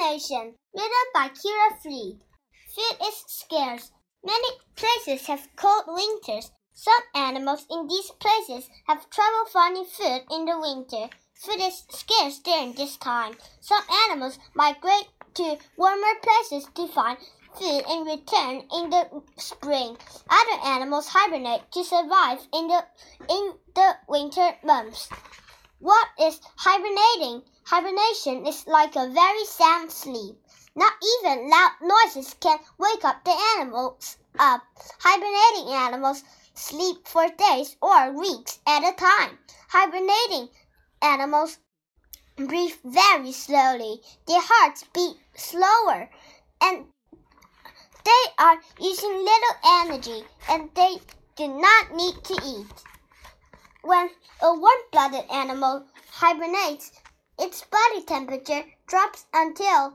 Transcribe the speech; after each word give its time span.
Hibernation, 0.00 0.54
written 0.74 1.06
by 1.12 1.28
Kira 1.28 1.82
Freed. 1.82 2.20
Food 2.74 3.06
is 3.06 3.22
scarce. 3.26 3.92
Many 4.24 4.48
places 4.74 5.26
have 5.26 5.46
cold 5.56 5.84
winters. 5.88 6.50
Some 6.72 7.02
animals 7.14 7.66
in 7.70 7.86
these 7.86 8.10
places 8.12 8.70
have 8.86 9.10
trouble 9.10 9.44
finding 9.52 9.84
food 9.84 10.22
in 10.30 10.46
the 10.46 10.58
winter. 10.58 11.14
Food 11.34 11.60
is 11.60 11.84
scarce 11.90 12.38
during 12.38 12.72
this 12.72 12.96
time. 12.96 13.34
Some 13.60 13.82
animals 14.06 14.38
migrate 14.54 15.08
to 15.34 15.58
warmer 15.76 16.14
places 16.22 16.66
to 16.76 16.88
find 16.88 17.18
food 17.58 17.82
and 17.86 18.06
return 18.06 18.62
in 18.72 18.88
the 18.88 19.22
spring. 19.36 19.98
Other 20.30 20.64
animals 20.64 21.08
hibernate 21.08 21.70
to 21.72 21.84
survive 21.84 22.38
in 22.54 22.68
the 22.68 22.86
in 23.28 23.52
the 23.74 23.96
winter 24.08 24.56
months. 24.64 25.10
What 25.82 26.08
is 26.20 26.38
hibernating? 26.56 27.42
Hibernation 27.64 28.46
is 28.46 28.66
like 28.66 28.96
a 28.96 29.08
very 29.08 29.46
sound 29.46 29.90
sleep. 29.90 30.36
Not 30.74 30.92
even 31.02 31.48
loud 31.48 31.72
noises 31.80 32.34
can 32.38 32.58
wake 32.76 33.02
up 33.02 33.24
the 33.24 33.34
animals 33.56 34.18
up. 34.38 34.62
Hibernating 34.98 35.72
animals 35.72 36.22
sleep 36.52 37.08
for 37.08 37.28
days 37.28 37.76
or 37.80 38.12
weeks 38.12 38.58
at 38.66 38.84
a 38.84 38.94
time. 38.94 39.38
Hibernating 39.70 40.50
animals 41.00 41.56
breathe 42.36 42.76
very 42.84 43.32
slowly. 43.32 44.02
Their 44.26 44.42
hearts 44.42 44.84
beat 44.92 45.16
slower 45.34 46.10
and 46.60 46.92
they 48.04 48.32
are 48.38 48.60
using 48.78 49.24
little 49.24 49.56
energy 49.64 50.24
and 50.46 50.68
they 50.74 51.00
do 51.36 51.48
not 51.48 51.94
need 51.94 52.22
to 52.24 52.34
eat. 52.44 52.89
When 53.82 54.10
a 54.42 54.52
warm-blooded 54.52 55.30
animal 55.30 55.86
hibernates, 56.10 56.92
its 57.38 57.64
body 57.64 58.02
temperature 58.04 58.64
drops 58.86 59.24
until 59.32 59.94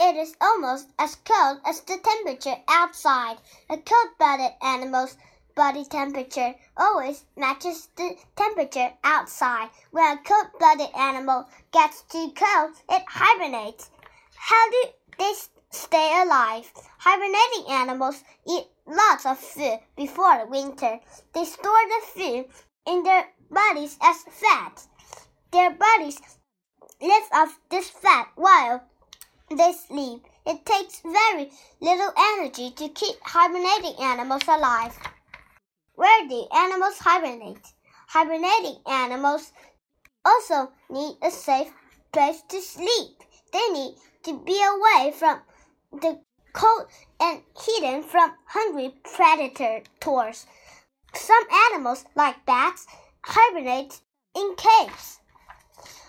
it 0.00 0.16
is 0.16 0.34
almost 0.40 0.88
as 0.98 1.16
cold 1.16 1.60
as 1.66 1.82
the 1.82 1.98
temperature 1.98 2.56
outside. 2.68 3.36
A 3.68 3.76
cold-blooded 3.76 4.54
animal's 4.62 5.18
body 5.54 5.84
temperature 5.84 6.54
always 6.74 7.26
matches 7.36 7.88
the 7.96 8.16
temperature 8.34 8.94
outside. 9.04 9.68
When 9.90 10.16
a 10.16 10.22
cold-blooded 10.22 10.96
animal 10.96 11.46
gets 11.70 12.02
too 12.02 12.32
cold, 12.34 12.72
it 12.88 13.04
hibernates. 13.06 13.90
How 14.34 14.70
do 14.70 14.84
they 15.18 15.34
stay 15.70 16.22
alive? 16.22 16.72
Hibernating 16.98 17.70
animals 17.70 18.24
eat 18.48 18.68
lots 18.86 19.26
of 19.26 19.38
food 19.38 19.80
before 19.96 20.46
winter. 20.46 20.98
They 21.34 21.44
store 21.44 21.82
the 21.88 22.06
food 22.06 22.46
in 22.86 23.02
their 23.02 23.28
bodies 23.50 23.96
as 24.02 24.16
fat. 24.30 24.86
Their 25.52 25.70
bodies 25.70 26.20
live 27.00 27.28
off 27.32 27.58
this 27.70 27.90
fat 27.90 28.28
while 28.36 28.82
they 29.50 29.72
sleep. 29.72 30.24
It 30.46 30.64
takes 30.64 31.00
very 31.00 31.50
little 31.80 32.12
energy 32.16 32.70
to 32.70 32.88
keep 32.88 33.16
hibernating 33.22 33.94
animals 34.00 34.42
alive. 34.48 34.98
Where 35.94 36.28
do 36.28 36.46
animals 36.54 36.98
hibernate? 36.98 37.66
Hibernating 38.08 38.78
animals 38.86 39.52
also 40.24 40.72
need 40.90 41.16
a 41.22 41.30
safe 41.30 41.72
place 42.12 42.42
to 42.48 42.60
sleep. 42.60 43.22
They 43.52 43.68
need 43.72 43.96
to 44.24 44.38
be 44.44 44.60
away 44.62 45.12
from 45.12 45.40
the 45.92 46.20
cold 46.52 46.86
and 47.20 47.42
hidden 47.58 48.02
from 48.02 48.32
hungry 48.46 48.94
predators. 49.04 50.46
Some 51.14 51.44
animals, 51.70 52.04
like 52.14 52.44
bats, 52.46 52.86
hibernate 53.22 54.00
in 54.34 54.54
caves. 54.56 55.20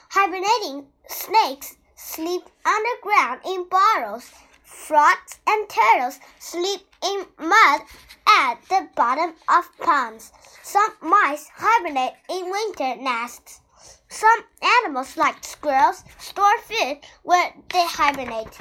Hibernating 0.10 0.88
snakes 1.08 1.76
sleep 1.96 2.44
underground 2.66 3.42
in 3.46 3.66
burrows. 3.70 4.32
Frogs 4.64 5.40
and 5.48 5.70
turtles 5.70 6.20
sleep 6.40 6.82
in 7.04 7.26
mud 7.38 7.82
at 8.28 8.56
the 8.70 8.88
bottom 8.96 9.34
of 9.50 9.78
ponds. 9.80 10.32
Some 10.64 10.94
mice 11.02 11.50
hibernate 11.54 12.14
in 12.30 12.50
winter 12.50 12.96
nests. 13.02 13.62
Some 14.10 14.44
animals, 14.62 15.18
like 15.18 15.44
squirrels, 15.44 16.04
store 16.20 16.60
food 16.62 17.00
where 17.24 17.54
they 17.70 17.86
hibernate. 17.86 18.58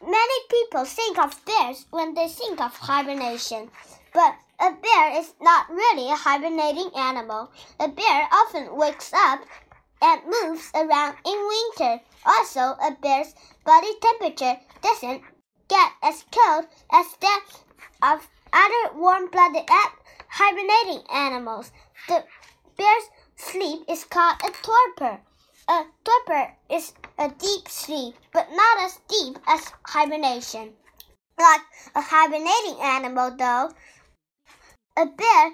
Many 0.00 0.40
people 0.50 0.84
think 0.84 1.18
of 1.18 1.44
bears 1.44 1.86
when 1.90 2.14
they 2.14 2.28
think 2.28 2.60
of 2.60 2.76
hibernation, 2.76 3.70
but 4.14 4.36
a 4.60 4.70
bear 4.70 5.18
is 5.18 5.34
not 5.40 5.68
really 5.68 6.08
a 6.08 6.16
hibernating 6.16 6.90
animal. 6.96 7.50
A 7.80 7.88
bear 7.88 8.28
often 8.32 8.76
wakes 8.76 9.12
up 9.12 9.40
and 10.00 10.22
moves 10.24 10.70
around 10.74 11.16
in 11.26 11.48
winter. 11.48 12.00
Also, 12.24 12.60
a 12.60 12.96
bear's 13.02 13.34
body 13.64 13.90
temperature 14.00 14.56
doesn't 14.80 15.22
get 15.68 15.92
as 16.02 16.24
cold 16.30 16.66
as 16.92 17.06
that 17.20 17.44
of 18.02 18.28
other 18.52 18.96
warm-blooded 18.96 19.68
hibernating 20.28 21.02
animals. 21.12 21.72
The 22.06 22.24
bear's 22.78 23.04
sleep 23.36 23.82
is 23.88 24.04
called 24.04 24.36
a 24.44 24.50
torpor. 24.62 25.20
A 25.68 25.84
torpor 26.04 26.52
is 26.70 26.92
a 27.18 27.30
deep 27.30 27.68
sleep, 27.68 28.14
but 28.32 28.48
not 28.52 28.82
as 28.82 29.00
deep 29.08 29.38
as 29.48 29.72
hibernation. 29.84 30.74
Like 31.38 31.62
a 31.96 32.00
hibernating 32.00 32.80
animal, 32.80 33.34
though, 33.36 33.70
a 34.96 35.06
bear 35.06 35.52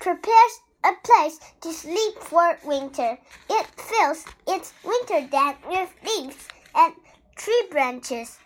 prepares 0.00 0.60
a 0.84 0.92
place 1.04 1.38
to 1.60 1.72
sleep 1.72 2.14
for 2.20 2.58
winter. 2.64 3.18
It 3.50 3.66
fills 3.76 4.24
its 4.46 4.72
winter 4.84 5.26
den 5.28 5.56
with 5.68 5.90
leaves 6.04 6.48
and 6.74 6.94
tree 7.36 7.68
branches. 7.70 8.38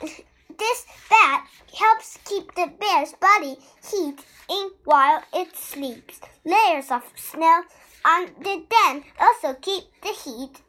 This 0.00 0.86
bed 1.10 1.40
helps 1.76 2.18
keep 2.24 2.54
the 2.54 2.72
bear's 2.78 3.12
body 3.20 3.56
heat 3.90 4.24
in 4.48 4.70
while 4.84 5.22
it 5.32 5.56
sleeps. 5.56 6.20
Layers 6.44 6.90
of 6.90 7.02
snow 7.16 7.62
on 8.04 8.26
the 8.40 8.64
den 8.70 9.04
also 9.20 9.54
keep 9.54 9.84
the 10.02 10.12
heat 10.12 10.62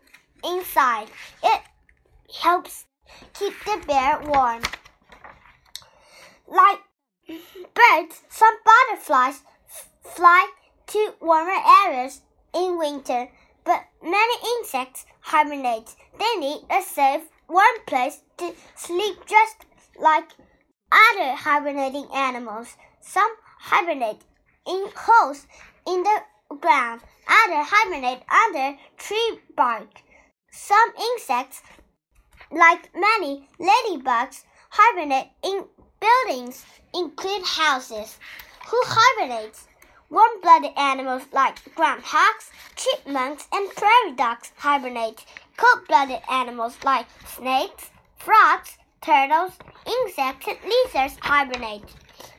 inside. 0.44 1.10
It 1.44 1.62
helps 2.42 2.86
keep 3.34 3.54
the 3.66 3.84
bear 3.86 4.22
warm. 4.26 4.64
Like 6.48 6.80
Birds, 7.28 8.22
some 8.30 8.56
butterflies 8.64 9.42
fly 10.04 10.48
to 10.88 11.14
warmer 11.20 11.60
areas 11.86 12.22
in 12.54 12.78
winter, 12.78 13.30
but 13.64 13.84
many 14.04 14.34
insects 14.58 15.06
hibernate. 15.22 15.96
They 16.20 16.40
need 16.40 16.66
a 16.70 16.84
safe, 16.84 17.24
warm 17.48 17.80
place 17.88 18.22
to 18.38 18.54
sleep 18.76 19.26
just 19.26 19.66
like 20.00 20.30
other 20.92 21.34
hibernating 21.34 22.08
animals. 22.14 22.76
Some 23.02 23.36
hibernate 23.60 24.22
in 24.68 24.88
holes 24.96 25.48
in 25.88 26.04
the 26.04 26.20
ground, 26.62 27.02
others 27.28 27.68
hibernate 27.70 28.24
under 28.30 28.78
tree 28.98 29.40
bark. 29.56 29.90
Some 30.52 30.94
insects, 30.96 31.64
like 32.52 32.90
many 32.96 33.50
ladybugs, 33.60 34.44
hibernate 34.70 35.32
in 35.44 35.66
buildings 36.06 36.66
include 36.94 37.44
houses. 37.44 38.18
Who 38.68 38.80
hibernates? 38.86 39.68
Warm-blooded 40.10 40.78
animals 40.78 41.24
like 41.34 41.58
groundhogs, 41.76 42.52
chipmunks, 42.76 43.48
and 43.52 43.70
prairie 43.76 44.16
dogs 44.16 44.52
hibernate. 44.56 45.26
Cold-blooded 45.58 46.22
animals 46.30 46.78
like 46.84 47.08
snakes, 47.28 47.90
frogs, 48.18 48.78
turtles, 49.02 49.54
insects, 49.86 50.48
and 50.48 50.58
lizards 50.64 51.18
hibernate. 51.22 51.90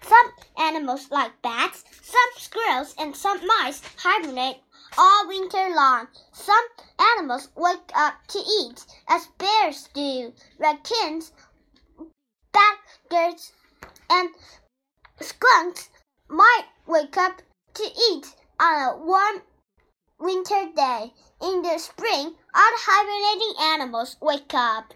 Some 0.03 0.31
animals 0.59 1.09
like 1.11 1.33
bats, 1.43 1.85
some 2.03 2.33
squirrels, 2.37 2.95
and 2.99 3.17
some 3.17 3.45
mice 3.47 3.83
hibernate 3.97 4.59
all 4.97 5.27
winter 5.27 5.69
long. 5.75 6.07
Some 6.33 6.67
animals 7.17 7.49
wake 7.57 7.91
up 7.97 8.15
to 8.29 8.39
eat, 8.39 8.87
as 9.09 9.27
bears 9.39 9.89
do. 9.93 10.33
Raccoons, 10.61 11.33
badgers, 13.09 13.53
and 14.11 14.31
skunks 15.21 15.91
might 16.29 16.65
wake 16.87 17.17
up 17.17 17.43
to 17.75 17.83
eat 17.85 18.27
on 18.59 18.95
a 18.95 18.97
warm 19.05 19.43
winter 20.19 20.67
day. 20.75 21.13
In 21.43 21.63
the 21.63 21.79
spring, 21.79 22.35
all 22.55 22.75
hibernating 22.77 23.55
animals 23.61 24.17
wake 24.21 24.55
up. 24.55 24.95